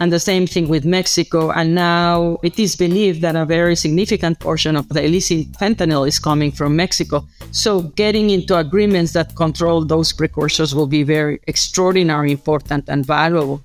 and 0.00 0.12
the 0.12 0.20
same 0.20 0.46
thing 0.46 0.68
with 0.68 0.84
Mexico. 0.84 1.50
And 1.50 1.74
now 1.74 2.38
it 2.42 2.58
is 2.58 2.76
believed 2.76 3.22
that 3.22 3.36
a 3.36 3.44
very 3.44 3.76
significant 3.76 4.40
portion 4.40 4.76
of 4.76 4.88
the 4.88 5.04
illicit 5.04 5.52
fentanyl 5.52 6.06
is 6.06 6.18
coming 6.18 6.52
from 6.52 6.76
Mexico. 6.76 7.26
So 7.52 7.82
getting 7.82 8.30
into 8.30 8.56
agreements 8.56 9.12
that 9.12 9.36
control 9.36 9.84
those 9.84 10.12
precursors 10.12 10.74
will 10.74 10.86
be 10.86 11.02
very 11.02 11.40
extraordinary, 11.46 12.32
important, 12.32 12.88
and 12.88 13.06
valuable. 13.06 13.63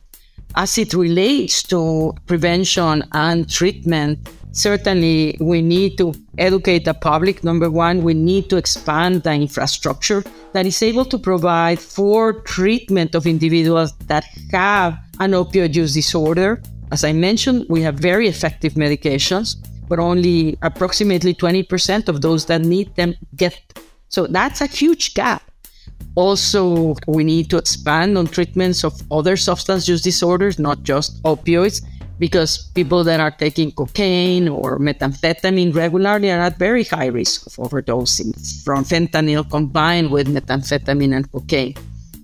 As 0.56 0.78
it 0.78 0.94
relates 0.94 1.64
to 1.64 2.14
prevention 2.26 3.04
and 3.12 3.50
treatment, 3.50 4.28
certainly 4.52 5.38
we 5.40 5.62
need 5.62 5.98
to 6.00 6.14
educate 6.38 6.86
the 6.86 6.94
public. 6.94 7.44
Number 7.44 7.70
one, 7.70 8.02
we 8.04 8.14
need 8.14 8.50
to 8.50 8.58
expand 8.58 9.24
the 9.24 9.34
infrastructure 9.34 10.24
that 10.54 10.66
is 10.66 10.82
able 10.82 11.06
to 11.06 11.18
provide 11.18 11.80
for 11.80 12.42
treatment 12.42 13.14
of 13.16 13.28
individuals 13.28 13.94
that 14.08 14.26
have 14.52 14.98
an 15.20 15.32
opioid 15.32 15.76
use 15.76 15.94
disorder. 15.94 16.62
As 16.92 17.04
I 17.04 17.14
mentioned, 17.14 17.66
we 17.70 17.82
have 17.84 17.96
very 17.96 18.28
effective 18.28 18.74
medications, 18.74 19.56
but 19.88 20.00
only 20.00 20.58
approximately 20.64 21.36
20% 21.36 22.08
of 22.08 22.22
those 22.22 22.46
that 22.48 22.62
need 22.62 22.96
them 22.96 23.14
get. 23.36 23.60
So 24.10 24.26
that's 24.26 24.62
a 24.62 24.66
huge 24.66 25.14
gap. 25.14 25.44
Also, 26.16 26.96
we 27.08 27.24
need 27.24 27.50
to 27.50 27.58
expand 27.58 28.18
on 28.18 28.28
treatments 28.28 28.84
of 28.84 29.02
other 29.12 29.38
substance 29.38 29.88
use 29.88 30.02
disorders, 30.02 30.60
not 30.60 30.84
just 30.84 31.22
opioids, 31.24 31.82
because 32.20 32.70
people 32.76 33.04
that 33.06 33.20
are 33.20 33.32
taking 33.32 33.72
cocaine 33.72 34.50
or 34.50 34.78
methamphetamine 34.78 35.74
regularly 35.74 36.30
are 36.30 36.42
at 36.42 36.58
very 36.58 36.84
high 36.84 37.08
risk 37.08 37.48
of 37.48 37.54
overdosing 37.56 38.36
from 38.64 38.84
fentanyl 38.84 39.50
combined 39.50 40.12
with 40.12 40.28
methamphetamine 40.28 41.16
and 41.16 41.32
cocaine. 41.32 41.74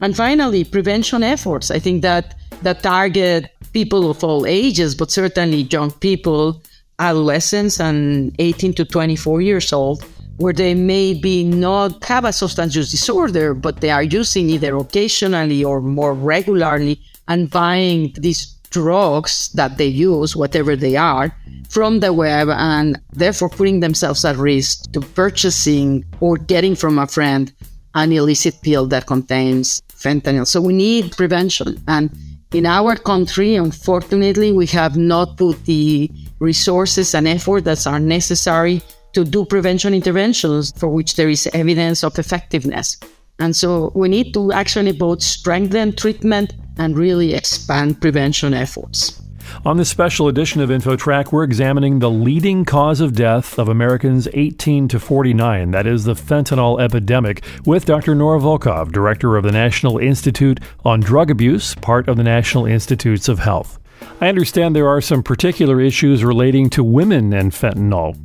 And 0.01 0.15
finally, 0.15 0.65
prevention 0.65 1.24
efforts. 1.24 1.72
I 1.72 1.79
think 1.79 2.01
that 2.01 2.36
that 2.63 2.84
target 2.84 3.50
people 3.72 4.10
of 4.10 4.24
all 4.24 4.46
ages, 4.46 4.96
but 4.96 5.12
certainly 5.12 5.63
young 5.72 5.91
people, 5.91 6.62
adolescents, 7.00 7.79
and 7.79 8.36
18 8.39 8.74
to 8.74 8.86
24 8.86 9.41
years 9.41 9.72
old, 9.72 10.05
where 10.38 10.54
they 10.54 10.74
maybe 10.74 11.44
not 11.44 12.04
have 12.04 12.25
a 12.25 12.34
substance 12.34 12.75
use 12.75 12.92
disorder, 12.92 13.54
but 13.54 13.82
they 13.82 13.89
are 13.89 14.04
using 14.04 14.50
either 14.50 14.75
occasionally 14.75 15.63
or 15.63 15.82
more 15.82 16.13
regularly 16.13 17.00
and 17.27 17.50
buying 17.50 18.13
these 18.18 18.56
drugs 18.70 19.50
that 19.54 19.77
they 19.77 19.88
use, 19.88 20.36
whatever 20.36 20.75
they 20.75 20.98
are, 20.98 21.34
from 21.70 22.01
the 22.01 22.12
web 22.12 22.50
and 22.50 23.00
therefore 23.13 23.50
putting 23.50 23.80
themselves 23.80 24.25
at 24.25 24.36
risk 24.36 24.92
to 24.92 25.00
purchasing 25.00 26.04
or 26.20 26.38
getting 26.38 26.75
from 26.75 27.00
a 27.00 27.08
friend 27.08 27.54
an 27.96 28.12
illicit 28.12 28.62
pill 28.62 28.86
that 28.88 29.08
contains 29.08 29.82
fentanyl. 29.94 30.46
So 30.46 30.60
we 30.60 30.74
need 30.74 31.15
prevention. 31.15 31.82
And 31.88 32.12
in 32.54 32.65
our 32.65 32.96
country, 32.98 33.56
unfortunately, 33.56 34.51
we 34.51 34.68
have 34.68 34.98
not 34.98 35.38
put 35.38 35.63
the 35.65 36.12
resources 36.39 37.15
and 37.15 37.27
effort 37.27 37.63
that 37.63 37.88
are 37.88 38.00
necessary 38.00 38.82
to 39.16 39.26
do 39.26 39.46
prevention 39.46 39.94
interventions 39.94 40.72
for 40.78 40.88
which 40.88 41.16
there 41.16 41.30
is 41.30 41.48
evidence 41.54 42.04
of 42.04 42.20
effectiveness. 42.20 42.98
And 43.40 43.56
so 43.56 43.92
we 43.96 44.08
need 44.08 44.34
to 44.34 44.52
actually 44.52 44.94
both 44.94 45.22
strengthen 45.22 45.96
treatment 45.96 46.54
and 46.78 46.98
really 46.98 47.34
expand 47.34 48.00
prevention 48.00 48.54
efforts. 48.54 49.22
On 49.64 49.78
this 49.78 49.90
special 49.90 50.28
edition 50.28 50.62
of 50.62 50.70
InfoTrack, 50.70 51.32
we're 51.32 51.44
examining 51.44 52.00
the 52.00 52.10
leading 52.10 52.66
cause 52.66 53.00
of 53.00 53.14
death 53.14 53.60
of 53.60 53.70
Americans 53.70 54.28
18 54.34 54.88
to 54.90 55.00
49, 55.00 55.72
that 55.72 55.86
is 55.86 56.04
the 56.04 56.14
fentanyl 56.14 56.82
epidemic, 56.82 57.44
with 57.66 57.86
Dr. 57.86 58.16
Nora 58.16 58.40
Volkow, 58.40 58.92
Director 58.92 59.38
of 59.38 59.44
the 59.44 59.52
National 59.52 59.98
Institute 59.98 60.60
on 60.84 61.00
Drug 61.00 61.30
Abuse, 61.30 61.76
part 61.76 62.08
of 62.08 62.18
the 62.18 62.24
National 62.24 62.66
Institutes 62.66 63.30
of 63.30 63.40
Health. 63.40 63.80
I 64.20 64.30
understand 64.30 64.76
there 64.76 64.90
are 64.90 65.02
some 65.02 65.24
particular 65.24 65.80
issues 65.80 66.24
relating 66.24 66.70
to 66.72 66.84
women 66.84 67.34
and 67.34 67.52
fentanyl. 67.52 68.18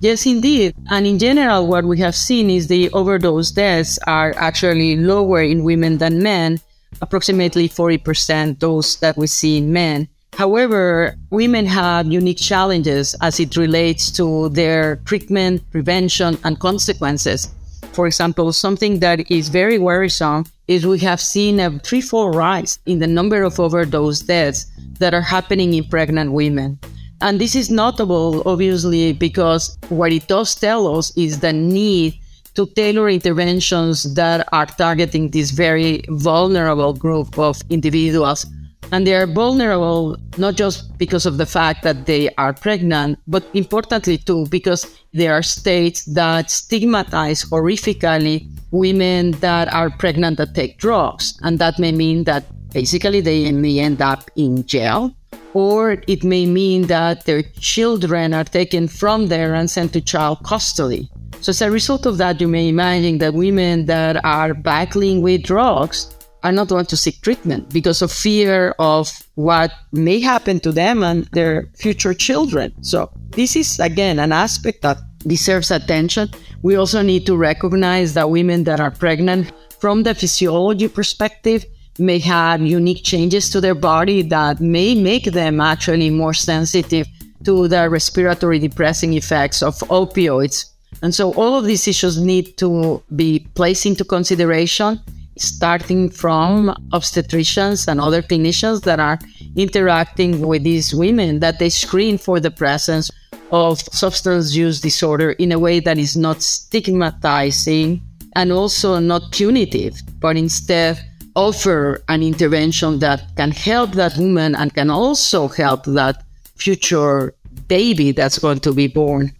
Yes, 0.00 0.26
indeed. 0.26 0.74
And 0.90 1.06
in 1.06 1.18
general, 1.18 1.66
what 1.66 1.84
we 1.84 1.98
have 2.00 2.14
seen 2.14 2.50
is 2.50 2.66
the 2.66 2.90
overdose 2.90 3.50
deaths 3.50 3.98
are 4.06 4.34
actually 4.36 4.96
lower 4.96 5.42
in 5.42 5.64
women 5.64 5.98
than 5.98 6.22
men 6.22 6.60
approximately 7.00 7.68
40% 7.68 8.60
those 8.60 8.96
that 9.00 9.16
we 9.16 9.26
see 9.26 9.58
in 9.58 9.72
men. 9.72 10.08
However, 10.34 11.16
women 11.30 11.64
have 11.66 12.06
unique 12.06 12.38
challenges 12.38 13.14
as 13.22 13.40
it 13.40 13.56
relates 13.56 14.10
to 14.12 14.50
their 14.50 14.96
treatment, 15.06 15.62
prevention, 15.70 16.38
and 16.44 16.60
consequences. 16.60 17.48
For 17.92 18.06
example, 18.06 18.52
something 18.52 19.00
that 19.00 19.30
is 19.30 19.48
very 19.48 19.78
worrisome 19.78 20.44
is 20.68 20.86
we 20.86 20.98
have 20.98 21.20
seen 21.20 21.60
a 21.60 21.78
threefold 21.78 22.34
rise 22.34 22.78
in 22.84 22.98
the 22.98 23.06
number 23.06 23.42
of 23.42 23.58
overdose 23.58 24.20
deaths 24.20 24.66
that 24.98 25.14
are 25.14 25.22
happening 25.22 25.72
in 25.72 25.84
pregnant 25.84 26.32
women. 26.32 26.78
And 27.20 27.40
this 27.40 27.54
is 27.54 27.70
notable, 27.70 28.42
obviously, 28.46 29.12
because 29.12 29.78
what 29.88 30.12
it 30.12 30.28
does 30.28 30.54
tell 30.54 30.98
us 30.98 31.16
is 31.16 31.40
the 31.40 31.52
need 31.52 32.18
to 32.54 32.66
tailor 32.66 33.08
interventions 33.08 34.14
that 34.14 34.48
are 34.52 34.66
targeting 34.66 35.30
this 35.30 35.50
very 35.50 36.02
vulnerable 36.08 36.92
group 36.94 37.38
of 37.38 37.60
individuals 37.70 38.46
and 38.92 39.06
they 39.06 39.14
are 39.14 39.26
vulnerable 39.26 40.16
not 40.38 40.54
just 40.54 40.96
because 40.98 41.26
of 41.26 41.38
the 41.38 41.46
fact 41.46 41.82
that 41.82 42.06
they 42.06 42.32
are 42.36 42.52
pregnant, 42.52 43.18
but 43.26 43.44
importantly 43.54 44.18
too, 44.18 44.46
because 44.46 44.98
there 45.12 45.32
are 45.32 45.42
states 45.42 46.04
that 46.04 46.50
stigmatize 46.50 47.44
horrifically 47.44 48.48
women 48.70 49.32
that 49.32 49.72
are 49.72 49.90
pregnant 49.90 50.36
that 50.38 50.54
take 50.54 50.78
drugs. 50.78 51.38
And 51.42 51.58
that 51.58 51.78
may 51.78 51.92
mean 51.92 52.24
that 52.24 52.44
basically 52.72 53.20
they 53.20 53.50
may 53.52 53.80
end 53.80 54.02
up 54.02 54.30
in 54.36 54.66
jail, 54.66 55.14
or 55.54 56.02
it 56.06 56.24
may 56.24 56.46
mean 56.46 56.86
that 56.88 57.24
their 57.24 57.42
children 57.60 58.34
are 58.34 58.44
taken 58.44 58.88
from 58.88 59.28
there 59.28 59.54
and 59.54 59.70
sent 59.70 59.92
to 59.92 60.00
child 60.00 60.38
custody. 60.44 61.08
So, 61.40 61.50
as 61.50 61.62
a 61.62 61.70
result 61.70 62.06
of 62.06 62.18
that, 62.18 62.40
you 62.40 62.48
may 62.48 62.68
imagine 62.68 63.18
that 63.18 63.34
women 63.34 63.86
that 63.86 64.24
are 64.24 64.54
battling 64.54 65.22
with 65.22 65.42
drugs 65.42 66.14
are 66.42 66.52
not 66.52 66.68
going 66.68 66.86
to 66.86 66.96
seek 66.96 67.20
treatment 67.22 67.70
because 67.70 68.02
of 68.02 68.12
fear 68.12 68.74
of 68.78 69.10
what 69.34 69.72
may 69.92 70.20
happen 70.20 70.60
to 70.60 70.72
them 70.72 71.02
and 71.02 71.24
their 71.32 71.68
future 71.74 72.14
children. 72.14 72.72
So, 72.82 73.10
this 73.30 73.56
is 73.56 73.78
again 73.80 74.18
an 74.18 74.32
aspect 74.32 74.82
that 74.82 74.98
deserves 75.26 75.70
attention. 75.70 76.30
We 76.62 76.76
also 76.76 77.02
need 77.02 77.26
to 77.26 77.36
recognize 77.36 78.14
that 78.14 78.30
women 78.30 78.64
that 78.64 78.80
are 78.80 78.90
pregnant, 78.90 79.52
from 79.80 80.02
the 80.02 80.14
physiology 80.14 80.88
perspective, 80.88 81.64
may 81.98 82.18
have 82.18 82.60
unique 82.62 83.02
changes 83.04 83.50
to 83.50 83.60
their 83.60 83.74
body 83.74 84.22
that 84.22 84.60
may 84.60 84.94
make 84.94 85.24
them 85.24 85.60
actually 85.60 86.10
more 86.10 86.34
sensitive 86.34 87.06
to 87.44 87.68
the 87.68 87.88
respiratory 87.88 88.58
depressing 88.58 89.14
effects 89.14 89.62
of 89.62 89.74
opioids. 89.88 90.66
And 91.02 91.14
so 91.14 91.32
all 91.34 91.58
of 91.58 91.64
these 91.64 91.86
issues 91.86 92.20
need 92.20 92.56
to 92.58 93.02
be 93.14 93.46
placed 93.54 93.86
into 93.86 94.04
consideration 94.04 95.00
starting 95.38 96.08
from 96.08 96.74
obstetricians 96.92 97.88
and 97.88 98.00
other 98.00 98.22
clinicians 98.22 98.82
that 98.84 98.98
are 98.98 99.18
interacting 99.54 100.40
with 100.46 100.64
these 100.64 100.94
women 100.94 101.40
that 101.40 101.58
they 101.58 101.68
screen 101.68 102.18
for 102.18 102.40
the 102.40 102.50
presence 102.50 103.10
of 103.52 103.78
substance 103.78 104.54
use 104.54 104.80
disorder 104.80 105.32
in 105.32 105.52
a 105.52 105.58
way 105.58 105.78
that 105.78 105.98
is 105.98 106.16
not 106.16 106.42
stigmatizing 106.42 108.00
and 108.34 108.52
also 108.52 108.98
not 108.98 109.30
punitive, 109.32 109.94
but 110.20 110.36
instead 110.36 110.98
offer 111.36 112.02
an 112.08 112.22
intervention 112.22 112.98
that 113.00 113.22
can 113.36 113.52
help 113.52 113.92
that 113.92 114.16
woman 114.16 114.54
and 114.54 114.74
can 114.74 114.90
also 114.90 115.48
help 115.48 115.84
that 115.84 116.24
future 116.56 117.34
baby 117.68 118.10
that's 118.12 118.38
going 118.38 118.60
to 118.60 118.72
be 118.72 118.88
born. 118.88 119.32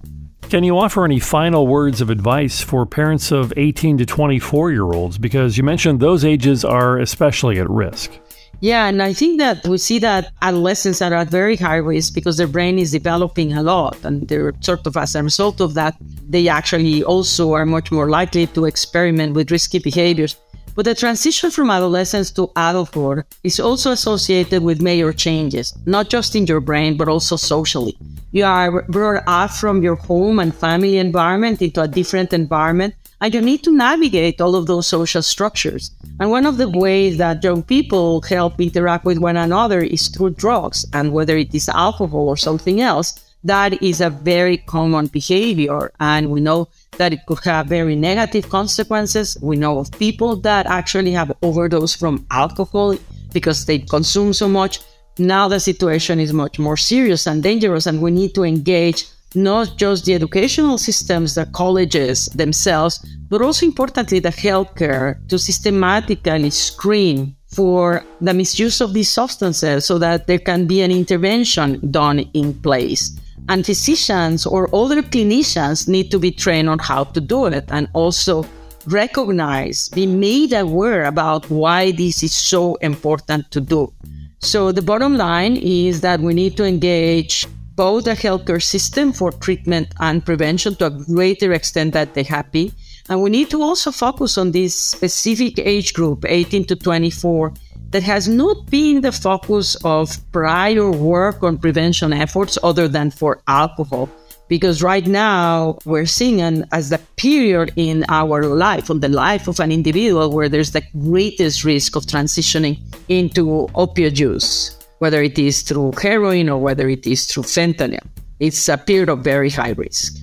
Can 0.43 0.62
you 0.62 0.79
offer 0.79 1.05
any 1.05 1.19
final 1.19 1.67
words 1.67 2.00
of 2.00 2.09
advice 2.09 2.61
for 2.61 2.87
parents 2.87 3.33
of 3.33 3.53
18 3.57 3.99
to 3.99 4.07
24 4.07 4.71
year 4.71 4.85
olds? 4.85 5.19
Because 5.19 5.59
you 5.59 5.65
mentioned 5.65 5.99
those 5.99 6.25
ages 6.25 6.65
are 6.65 6.99
especially 6.99 7.59
at 7.59 7.69
risk. 7.69 8.12
Yeah, 8.61 8.87
and 8.87 9.03
I 9.03 9.12
think 9.12 9.38
that 9.38 9.67
we 9.67 9.76
see 9.76 9.99
that 9.99 10.33
adolescents 10.41 11.03
are 11.03 11.12
at 11.12 11.29
very 11.29 11.57
high 11.57 11.76
risk 11.76 12.15
because 12.15 12.38
their 12.38 12.47
brain 12.47 12.79
is 12.79 12.93
developing 12.93 13.53
a 13.53 13.62
lot. 13.62 14.03
And 14.03 14.26
they're 14.29 14.55
sort 14.61 14.87
of 14.87 14.97
as 14.97 15.15
a 15.15 15.23
result 15.23 15.61
of 15.61 15.75
that, 15.75 15.97
they 16.26 16.49
actually 16.49 17.05
also 17.05 17.53
are 17.53 17.67
much 17.67 17.93
more 17.93 18.09
likely 18.09 18.47
to 18.49 18.65
experiment 18.65 19.35
with 19.35 19.51
risky 19.51 19.79
behaviors. 19.79 20.37
But 20.77 20.85
the 20.85 20.95
transition 20.95 21.51
from 21.51 21.71
adolescence 21.71 22.31
to 22.33 22.51
adulthood 22.55 23.25
is 23.43 23.59
also 23.59 23.93
associated 23.93 24.62
with 24.62 24.83
major 24.83 25.11
changes, 25.15 25.73
not 25.87 26.11
just 26.11 26.37
in 26.37 26.47
your 26.47 26.61
brain, 26.61 26.99
but 26.99 27.09
also 27.09 27.37
socially. 27.37 27.97
You 28.33 28.45
are 28.45 28.83
brought 28.83 29.25
up 29.27 29.53
from 29.53 29.83
your 29.83 29.97
home 29.97 30.39
and 30.39 30.55
family 30.55 30.99
environment 30.99 31.62
into 31.62 31.81
a 31.81 31.89
different 31.89 32.35
environment, 32.35 32.95
and 33.23 33.33
you 33.33 33.41
need 33.41 33.65
to 33.65 33.73
navigate 33.73 34.39
all 34.43 34.55
of 34.55 34.67
those 34.67 34.87
social 34.87 35.23
structures. 35.23 35.93
And 36.21 36.31
one 36.31 36.45
of 36.45 36.59
the 36.59 36.69
ways 36.69 37.17
that 37.17 37.43
young 37.43 37.62
people 37.62 38.21
help 38.21 38.61
interact 38.61 39.07
with 39.07 39.17
one 39.17 39.39
another 39.39 39.81
is 39.81 40.09
through 40.09 40.35
drugs, 40.35 40.85
and 40.93 41.15
whether 41.15 41.39
it 41.39 41.55
is 41.55 41.71
alcohol 41.71 42.29
or 42.29 42.37
something 42.37 42.83
else, 42.83 43.19
that 43.45 43.83
is 43.83 44.03
a 44.03 44.11
very 44.11 44.59
common 44.59 45.07
behavior. 45.07 45.93
And 46.01 46.31
we 46.31 46.41
know 46.43 46.69
that 46.98 47.12
it 47.12 47.20
could 47.26 47.38
have 47.44 47.66
very 47.66 47.96
negative 47.96 48.48
consequences. 48.48 49.37
We 49.40 49.56
know 49.56 49.78
of 49.78 49.90
people 49.92 50.37
that 50.37 50.66
actually 50.66 51.12
have 51.12 51.32
overdosed 51.42 51.98
from 51.98 52.26
alcohol 52.30 52.96
because 53.32 53.66
they 53.66 53.78
consume 53.78 54.32
so 54.32 54.48
much. 54.48 54.80
Now 55.18 55.48
the 55.48 55.61
situation 55.61 56.20
is 56.20 56.32
much 56.32 56.59
more 56.59 56.76
serious 56.76 57.26
and 57.26 57.42
dangerous, 57.42 57.87
and 57.87 58.02
we 58.02 58.11
need 58.11 58.35
to 58.35 58.44
engage 58.44 59.06
not 59.35 59.76
just 59.76 60.04
the 60.04 60.14
educational 60.14 60.78
systems, 60.78 61.35
the 61.35 61.46
colleges 61.46 62.26
themselves, 62.26 63.04
but 63.28 63.42
also 63.42 63.66
importantly 63.66 64.18
the 64.18 64.30
healthcare 64.30 65.16
to 65.28 65.38
systematically 65.38 66.50
screen 66.50 67.37
for 67.54 68.04
the 68.20 68.35
misuse 68.35 68.80
of 68.80 68.92
these 68.92 69.11
substances 69.11 69.85
so 69.85 69.98
that 69.98 70.26
there 70.26 70.38
can 70.38 70.66
be 70.66 70.80
an 70.82 70.90
intervention 70.90 71.80
done 71.90 72.20
in 72.35 72.54
place. 72.54 73.18
And 73.48 73.64
physicians 73.64 74.44
or 74.46 74.74
other 74.74 75.02
clinicians 75.02 75.88
need 75.88 76.11
to 76.11 76.18
be 76.18 76.30
trained 76.30 76.68
on 76.68 76.78
how 76.78 77.04
to 77.04 77.20
do 77.20 77.46
it 77.46 77.64
and 77.68 77.88
also 77.92 78.44
recognize, 78.87 79.88
be 79.88 80.06
made 80.06 80.52
aware 80.52 81.04
about 81.04 81.48
why 81.50 81.92
this 81.92 82.22
is 82.22 82.35
so 82.35 82.74
important 82.76 83.50
to 83.50 83.61
do. 83.61 83.92
So 84.40 84.72
the 84.72 84.82
bottom 84.82 85.16
line 85.16 85.56
is 85.56 86.00
that 86.02 86.20
we 86.20 86.35
need 86.35 86.56
to 86.56 86.64
engage 86.64 87.46
both 87.74 88.04
the 88.04 88.12
healthcare 88.12 88.62
system 88.62 89.12
for 89.12 89.30
treatment 89.30 89.88
and 90.00 90.24
prevention 90.24 90.74
to 90.76 90.87
a 90.87 90.90
greater 90.90 91.52
extent 91.52 91.92
that 91.92 92.14
they 92.14 92.24
been. 92.50 92.72
And 93.09 93.22
we 93.22 93.30
need 93.30 93.50
to 93.50 93.62
also 93.62 93.92
focus 93.92 94.38
on 94.38 94.50
this 94.52 94.74
specific 94.74 95.59
age 95.59 95.92
group, 95.94 96.24
18 96.26 96.64
to 96.66 96.76
24, 96.76 97.52
that 97.90 98.03
has 98.03 98.29
not 98.29 98.66
been 98.66 99.01
the 99.01 99.12
focus 99.12 99.77
of 99.85 100.18
prior 100.33 100.90
work 100.90 101.42
on 101.42 101.59
prevention 101.59 102.12
efforts 102.12 102.59
other 102.62 102.88
than 102.88 103.11
for 103.11 103.40
alcohol. 103.46 104.09
Because 104.49 104.83
right 104.83 105.07
now 105.07 105.79
we're 105.85 106.07
seeing 106.07 106.40
an, 106.40 106.66
as 106.70 106.90
the 106.90 106.99
period 107.16 107.72
in 107.75 108.05
our 108.09 108.44
life, 108.44 108.90
on 108.90 109.01
the 109.01 109.09
life 109.09 109.49
of 109.49 109.59
an 109.59 109.72
individual, 109.72 110.31
where 110.31 110.49
there's 110.49 110.70
the 110.70 110.83
greatest 111.01 111.64
risk 111.64 111.96
of 111.96 112.05
transitioning 112.05 112.79
into 113.09 113.66
opioid 113.75 114.18
use, 114.18 114.79
whether 114.99 115.20
it 115.20 115.37
is 115.38 115.62
through 115.62 115.92
heroin 116.01 116.49
or 116.49 116.61
whether 116.61 116.88
it 116.88 117.07
is 117.07 117.27
through 117.27 117.42
fentanyl. 117.42 118.07
It's 118.38 118.68
a 118.68 118.79
period 118.79 119.09
of 119.09 119.25
very 119.25 119.51
high 119.51 119.70
risk. 119.72 120.16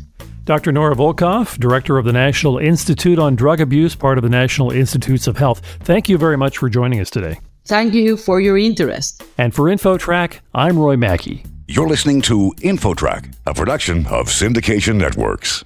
Dr. 0.45 0.71
Nora 0.71 0.95
Volkow, 0.95 1.57
Director 1.57 1.97
of 1.97 2.05
the 2.05 2.13
National 2.13 2.57
Institute 2.57 3.17
on 3.17 3.35
Drug 3.35 3.61
Abuse, 3.61 3.95
part 3.95 4.17
of 4.17 4.23
the 4.23 4.29
National 4.29 4.71
Institutes 4.71 5.25
of 5.25 5.37
Health. 5.37 5.61
Thank 5.81 6.09
you 6.09 6.17
very 6.17 6.37
much 6.37 6.57
for 6.57 6.69
joining 6.69 6.99
us 6.99 7.09
today. 7.09 7.39
Thank 7.65 7.93
you 7.93 8.17
for 8.17 8.41
your 8.41 8.57
interest. 8.57 9.23
And 9.37 9.53
for 9.53 9.65
InfoTrack, 9.65 10.39
I'm 10.53 10.77
Roy 10.77 10.97
Mackey. 10.97 11.43
You're 11.67 11.87
listening 11.87 12.21
to 12.23 12.53
InfoTrack, 12.57 13.33
a 13.45 13.53
production 13.53 14.05
of 14.07 14.27
Syndication 14.27 14.95
Networks. 14.95 15.63